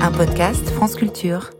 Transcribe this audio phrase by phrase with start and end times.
[0.00, 1.50] Un podcast France Culture.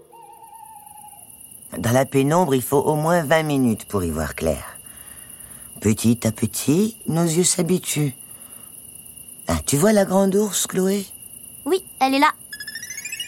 [1.78, 4.64] Dans la pénombre, il faut au moins 20 minutes pour y voir clair.
[5.80, 8.14] Petit à petit, nos yeux s'habituent.
[9.48, 11.06] Ah, tu vois la grande ours, Chloé?
[11.64, 12.30] Oui, elle est là.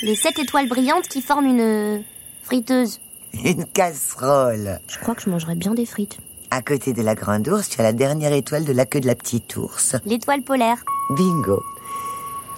[0.02, 1.98] Les sept étoiles brillantes qui forment une euh,
[2.43, 3.00] friteuse.
[3.45, 4.80] Une casserole.
[4.88, 6.18] Je crois que je mangerais bien des frites.
[6.50, 9.06] À côté de la grande ours, tu as la dernière étoile de la queue de
[9.06, 9.96] la petite ours.
[10.04, 10.84] L'étoile polaire.
[11.16, 11.62] Bingo.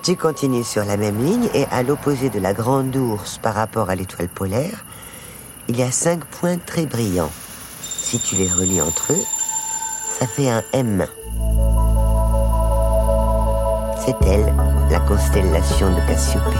[0.05, 3.89] Tu continues sur la même ligne et à l'opposé de la grande ours par rapport
[3.89, 4.85] à l'étoile polaire,
[5.67, 7.33] il y a cinq points très brillants.
[7.81, 9.25] Si tu les relis entre eux,
[10.11, 11.07] ça fait un M.
[14.05, 14.55] C'est elle,
[14.91, 16.51] la constellation de Cassiopée.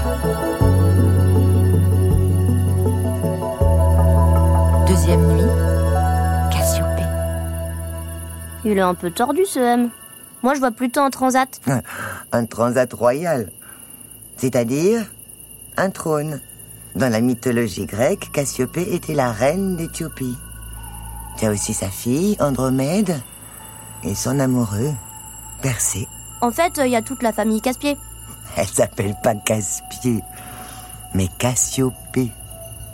[4.89, 5.51] Deuxième nuit.
[6.51, 7.03] Cassiopée.
[8.65, 9.91] Il est un peu tordu ce M.
[10.45, 11.59] Moi je vois plutôt un transat.
[12.33, 13.51] Un transat royal.
[14.37, 15.07] C'est-à-dire
[15.79, 16.39] un trône.
[16.95, 20.37] Dans la mythologie grecque, Cassiopée était la reine d'Éthiopie.
[21.43, 23.19] As aussi sa fille, Andromède,
[24.03, 24.93] et son amoureux,
[25.63, 26.07] Persée.
[26.43, 27.97] En fait, il y a toute la famille Casse-Pied.
[28.57, 30.21] Elle s'appelle pas Casse-Pied,
[31.15, 32.31] mais Cassiopée.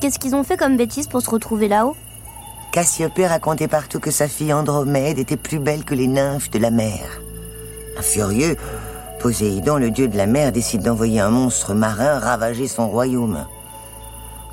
[0.00, 1.96] Qu'est-ce qu'ils ont fait comme bêtise pour se retrouver là-haut?
[2.70, 6.70] Cassiopée racontait partout que sa fille Andromède était plus belle que les nymphes de la
[6.70, 7.20] mer.
[8.00, 8.56] Un furieux,
[9.20, 13.44] Poséidon, le dieu de la mer, décide d'envoyer un monstre marin ravager son royaume.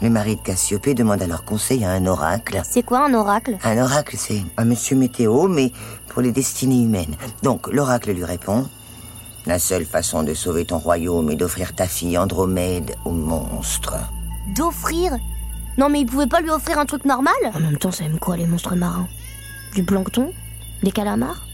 [0.02, 2.62] Le mari de Cassiopée demande alors conseil à un oracle.
[2.70, 3.58] C'est quoi un oracle?
[3.64, 5.72] Un oracle, c'est un monsieur météo, mais
[6.09, 7.16] pour les destinées humaines.
[7.42, 8.68] Donc, l'oracle lui répond
[9.45, 13.95] La seule façon de sauver ton royaume est d'offrir ta fille Andromède au monstre.
[14.58, 15.16] D'offrir?
[15.78, 17.34] Non mais il pouvait pas lui offrir un truc normal?
[17.56, 19.08] En même temps, ça aime quoi les monstres marins?
[19.73, 20.34] Du plancton?
[20.84, 21.45] Des calamars?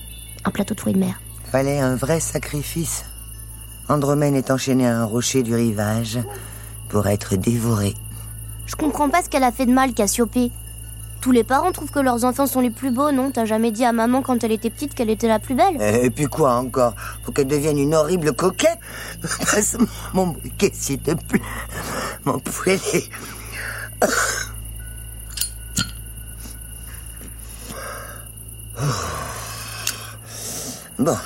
[0.44, 1.20] Un plateau de fruits de mer?
[1.54, 3.06] Fallait un vrai sacrifice.
[3.88, 6.18] Andromède est enchaînée à un rocher du rivage
[6.90, 7.94] pour être dévorée.
[8.66, 10.50] Je comprends pas ce qu'elle a fait de mal, Cassiopée.
[11.22, 13.30] Tous les parents trouvent que leurs enfants sont les plus beaux, non?
[13.30, 15.80] T'as jamais dit à maman quand elle était petite qu'elle était la plus belle?
[15.80, 16.96] Et puis quoi encore?
[17.24, 18.80] Pour qu'elle devienne une horrible coquette?
[19.22, 19.78] Passe
[20.16, 21.40] mon briquet, s'il te plaît.
[22.26, 22.80] Mon poulet.
[30.98, 31.18] Bon.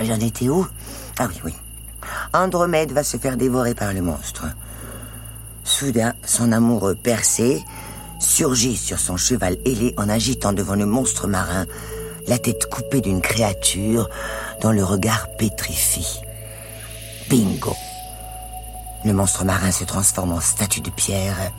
[0.00, 0.66] J'en étais où
[1.18, 1.54] Ah oui, oui.
[2.32, 4.44] Andromède va se faire dévorer par le monstre.
[5.64, 7.62] Soudain, son amoureux Persée
[8.18, 11.66] surgit sur son cheval ailé en agitant devant le monstre marin
[12.26, 14.08] la tête coupée d'une créature
[14.62, 16.20] dont le regard pétrifie.
[17.28, 17.74] Bingo
[19.04, 21.52] Le monstre marin se transforme en statue de pierre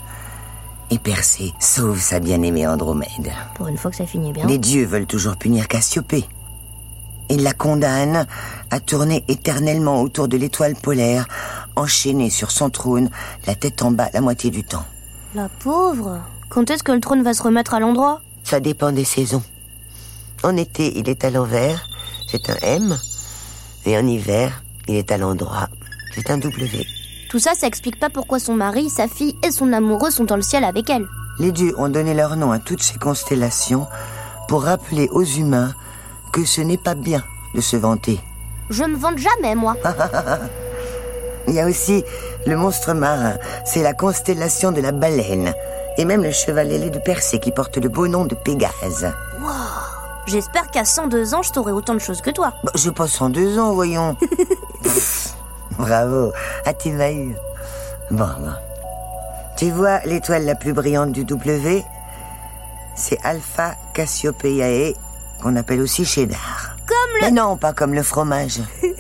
[0.89, 3.31] et Persée sauve sa bien-aimée Andromède.
[3.55, 4.45] Pour une fois que ça finit bien.
[4.45, 6.25] Les dieux veulent toujours punir Cassiopée.
[7.31, 8.27] Ils la condamnent
[8.71, 11.25] à tourner éternellement autour de l'étoile polaire,
[11.77, 13.09] enchaînée sur son trône,
[13.47, 14.83] la tête en bas la moitié du temps.
[15.33, 16.19] La pauvre
[16.49, 18.19] Quand est-ce que le trône va se remettre à l'endroit?
[18.43, 19.41] Ça dépend des saisons.
[20.43, 21.87] En été, il est à l'envers,
[22.29, 22.97] c'est un M.
[23.85, 25.69] Et en hiver, il est à l'endroit,
[26.13, 26.85] c'est un W.
[27.29, 30.35] Tout ça, ça explique pas pourquoi son mari, sa fille et son amoureux sont dans
[30.35, 31.07] le ciel avec elle.
[31.39, 33.87] Les dieux ont donné leur nom à toutes ces constellations
[34.49, 35.73] pour rappeler aux humains
[36.31, 38.19] que ce n'est pas bien de se vanter.
[38.69, 39.75] Je me vante jamais, moi.
[41.47, 42.03] Il y a aussi
[42.45, 45.53] le monstre marin, c'est la constellation de la baleine.
[45.97, 49.11] Et même le cheval ailé de Persée qui porte le beau nom de Pégase.
[50.25, 52.53] J'espère qu'à 102 ans, je t'aurai autant de choses que toi.
[52.63, 54.15] Bah, je en deux ans, voyons.
[54.83, 55.33] Pff,
[55.77, 56.31] Bravo,
[56.65, 57.35] ah tu m'as eu.
[58.11, 58.53] Bon, bon.
[59.57, 61.83] Tu vois l'étoile la plus brillante du W?
[62.95, 64.93] C'est Alpha Cassiopeiae,
[65.41, 66.77] qu'on appelle aussi cheddar.
[66.87, 67.25] Comme le...
[67.25, 68.59] Mais non, pas comme le fromage.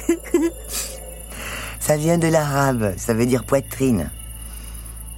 [1.79, 4.11] Ça vient de l'arabe, ça veut dire poitrine.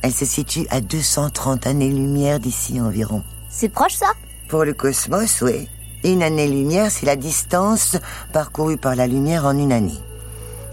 [0.02, 3.22] Elle se situe à 230 années-lumière d'ici environ.
[3.50, 4.14] C'est proche, ça?
[4.48, 5.68] Pour le cosmos, oui.
[6.06, 7.98] Une année-lumière, c'est la distance
[8.32, 10.00] parcourue par la lumière en une année.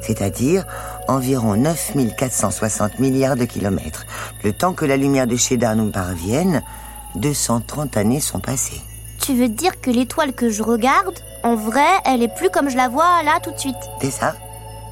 [0.00, 0.64] C'est-à-dire
[1.08, 4.06] environ 9460 milliards de kilomètres.
[4.44, 6.62] Le temps que la lumière de Cheddar nous parvienne,
[7.16, 8.80] 230 années sont passées.
[9.20, 12.76] Tu veux dire que l'étoile que je regarde, en vrai, elle est plus comme je
[12.76, 13.76] la vois là tout de suite.
[14.00, 14.34] C'est ça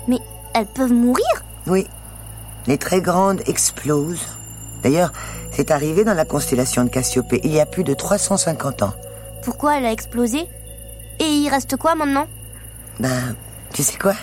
[0.07, 0.19] Mais
[0.55, 1.27] elles peuvent mourir
[1.67, 1.87] Oui.
[2.67, 4.27] Les très grandes explosent.
[4.83, 5.13] D'ailleurs,
[5.51, 8.93] c'est arrivé dans la constellation de Cassiopée il y a plus de 350 ans.
[9.43, 10.47] Pourquoi elle a explosé?
[11.21, 12.27] Et il reste quoi maintenant?
[13.01, 13.35] Ben,
[13.73, 14.15] tu sais quoi?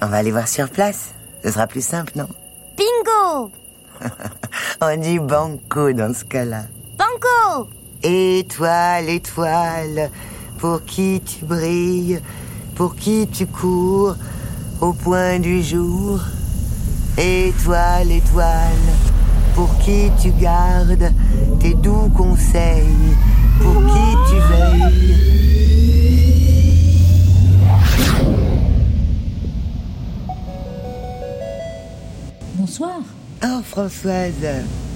[0.00, 1.10] On va aller voir sur place.
[1.44, 2.28] Ce sera plus simple, non?
[2.76, 3.50] Bingo
[4.80, 6.62] On dit banco dans ce cas-là.
[6.96, 7.68] Banco
[8.04, 10.10] Étoile, étoile,
[10.58, 12.20] pour qui tu brilles,
[12.74, 14.14] pour qui tu cours,
[14.80, 16.20] au point du jour,
[17.16, 18.72] Étoile, étoile,
[19.54, 21.12] pour qui tu gardes
[21.60, 23.14] tes doux conseils,
[23.60, 25.14] pour qui tu veilles.
[32.54, 32.98] Bonsoir.
[33.44, 34.32] Oh, Françoise,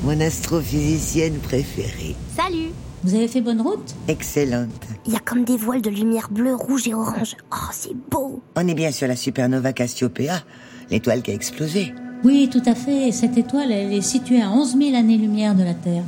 [0.02, 2.16] mon astrophysicienne préférée.
[2.37, 2.67] Salut
[3.04, 4.68] Vous avez fait bonne route Excellente.
[5.06, 7.36] Il y a comme des voiles de lumière bleue, rouge et orange.
[7.52, 10.42] Oh, c'est beau On est bien sur la supernova Cassiopéa,
[10.90, 11.94] l'étoile qui a explosé.
[12.24, 13.12] Oui, tout à fait.
[13.12, 16.02] Cette étoile, elle est située à 11 000 années-lumière de la Terre.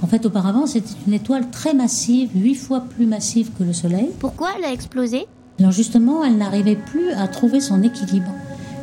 [0.00, 4.08] En fait, auparavant, c'était une étoile très massive, huit fois plus massive que le Soleil.
[4.18, 5.26] Pourquoi elle a explosé?
[5.58, 8.30] Alors justement, elle n'arrivait plus à trouver son équilibre.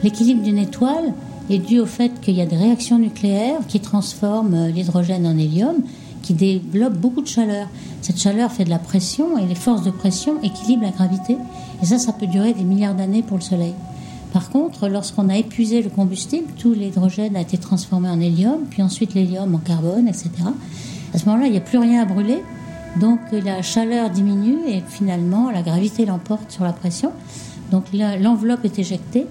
[0.03, 1.13] L'équilibre d'une étoile
[1.49, 5.37] est dû au fait qu'il y a des réactions nucléaires qui transforment euh, l'hydrogène en
[5.37, 5.77] hélium,
[6.21, 7.67] qui développent beaucoup de chaleur.
[8.01, 11.37] Cette chaleur fait de la pression et les forces de pression équilibrent la gravité.
[11.81, 13.73] Et ça, ça peut durer des milliards d'années pour le Soleil.
[14.33, 18.81] Par contre, lorsqu'on a épuisé le combustible, tout l'hydrogène a été transformé en hélium, puis
[18.81, 20.29] ensuite l'hélium en carbone, etc.
[21.13, 22.41] À ce moment-là, il n'y a plus rien à brûler,
[22.99, 27.11] donc la chaleur diminue et finalement la gravité l'emporte sur la pression.
[27.71, 29.27] Donc l'enveloppe est éjectée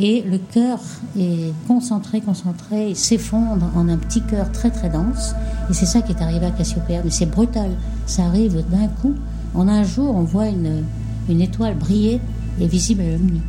[0.00, 0.78] et le cœur
[1.18, 5.34] est concentré, concentré, et s'effondre en un petit cœur très très dense.
[5.68, 7.02] Et c'est ça qui est arrivé à Cassiopéa.
[7.04, 7.70] Mais c'est brutal,
[8.06, 9.14] ça arrive d'un coup.
[9.54, 10.84] En un jour, on voit une,
[11.28, 12.20] une étoile briller
[12.58, 13.40] et visible à l'œil nu.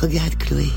[0.00, 0.68] Regarde, Chloé.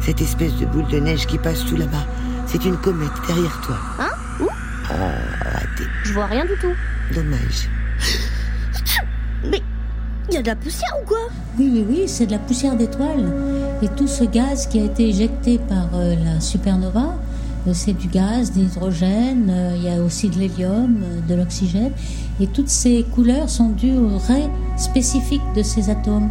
[0.00, 2.06] Cette espèce de boule de neige qui passe tout là-bas.
[2.46, 3.76] C'est une comète derrière toi.
[3.98, 4.10] Hein?
[4.40, 4.46] Où?
[4.88, 5.84] Ah, raté.
[6.04, 6.72] Je vois rien du tout.
[7.14, 7.68] Dommage.
[9.50, 9.62] Mais
[10.28, 11.18] il y a de la poussière ou quoi?
[11.58, 13.32] Oui, oui, oui, c'est de la poussière d'étoiles.
[13.82, 17.14] Et tout ce gaz qui a été éjecté par euh, la supernova,
[17.66, 21.92] euh, c'est du gaz, de l'hydrogène, euh, il y a aussi de l'hélium, de l'oxygène.
[22.40, 26.30] Et toutes ces couleurs sont dues aux raies spécifiques de ces atomes.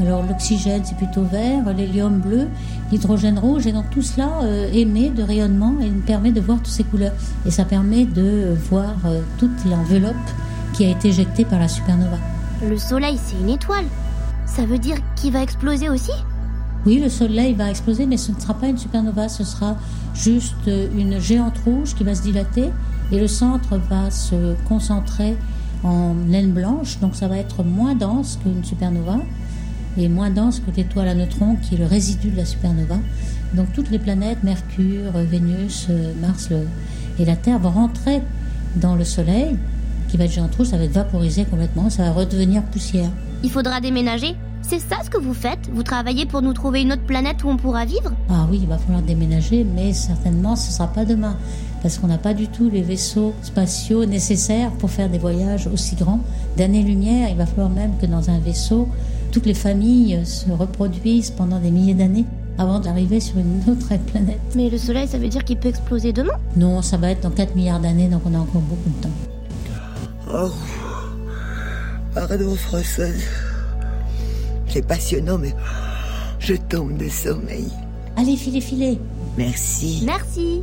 [0.00, 2.48] Alors l'oxygène, c'est plutôt vert, l'hélium bleu,
[2.92, 4.28] l'hydrogène rouge, et donc tout cela
[4.74, 7.14] émet de rayonnement et permet de voir toutes ces couleurs.
[7.46, 8.94] Et ça permet de voir
[9.38, 10.14] toute l'enveloppe
[10.74, 12.18] qui a été éjectée par la supernova.
[12.62, 13.84] Le soleil, c'est une étoile.
[14.46, 16.12] Ça veut dire qu'il va exploser aussi?
[16.86, 19.76] Oui, le Soleil va exploser, mais ce ne sera pas une supernova, ce sera
[20.14, 22.70] juste euh, une géante rouge qui va se dilater
[23.10, 25.36] et le centre va se concentrer
[25.82, 29.18] en naine blanche, donc ça va être moins dense qu'une supernova
[29.98, 32.98] et moins dense que l'étoile à neutrons qui est le résidu de la supernova.
[33.54, 36.50] Donc toutes les planètes, Mercure, Vénus, euh, Mars
[37.18, 38.22] et la Terre vont rentrer
[38.76, 39.58] dans le Soleil
[40.08, 43.10] qui va être rouge, ça va être vaporisé complètement, ça va redevenir poussière.
[43.42, 45.68] Il faudra déménager C'est ça ce que vous faites?
[45.72, 48.12] Vous travaillez pour nous trouver une autre planète où on pourra vivre?
[48.28, 51.36] Ah oui, il va falloir déménager, mais certainement ce ne sera pas demain,
[51.82, 55.94] parce qu'on n'a pas du tout les vaisseaux spatiaux nécessaires pour faire des voyages aussi
[55.94, 56.20] grands.
[56.56, 58.88] D'années-lumière, il va falloir même que dans un vaisseau,
[59.30, 62.24] toutes les familles se reproduisent pendant des milliers d'années
[62.58, 64.40] avant d'arriver sur une autre planète.
[64.54, 66.32] Mais le soleil, ça veut dire qu'il peut exploser demain?
[66.56, 69.35] Non, ça va être dans 4 milliards d'années, donc on a encore beaucoup de temps.
[70.32, 70.50] Oh,
[72.14, 73.22] pardon Françoise.
[74.68, 75.54] C'est passionnant, mais
[76.38, 77.68] je tombe de sommeil.
[78.16, 79.00] Allez, filez, filez
[79.36, 80.02] Merci.
[80.04, 80.62] Merci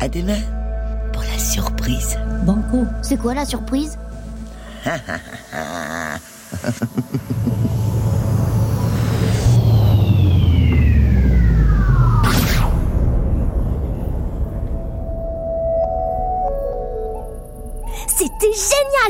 [0.00, 0.40] À demain
[1.12, 2.18] pour la surprise.
[2.44, 3.98] Banco C'est quoi la surprise?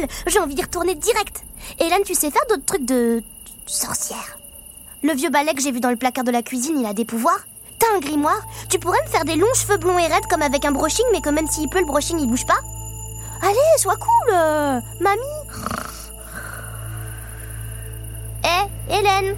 [0.08, 1.44] génial J'ai envie d'y retourner direct.
[1.78, 3.22] Hélène, tu sais faire d'autres trucs de...
[3.66, 4.38] sorcière.
[5.02, 7.04] Le vieux balai que j'ai vu dans le placard de la cuisine, il a des
[7.04, 7.46] pouvoirs.
[7.78, 8.40] T'as un grimoire.
[8.70, 11.20] Tu pourrais me faire des longs cheveux blonds et raides comme avec un brushing, mais
[11.20, 12.60] que même s'il pleut, le brushing il bouge pas.
[13.42, 15.20] Allez, sois cool euh, Mamie.
[18.44, 19.36] Eh, Hélène.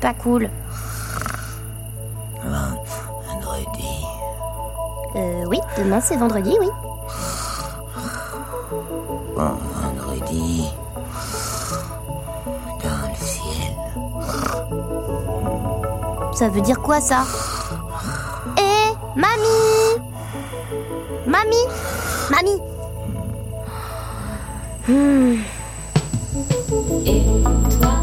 [0.00, 0.50] Pas cool.
[2.42, 4.04] Vendredi.
[5.16, 6.68] Euh, oui, demain c'est vendredi, oui.
[8.70, 10.64] Bon, vendredi.
[12.82, 13.74] Dans le ciel.
[16.34, 17.24] Ça veut dire quoi ça?
[18.58, 20.02] Eh, mamie!
[21.26, 21.66] Mamie?
[22.30, 22.60] Mamie!
[24.86, 25.36] Hmm,
[27.06, 27.24] Et
[27.80, 27.94] toi,